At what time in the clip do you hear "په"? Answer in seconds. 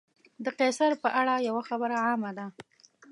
1.03-1.09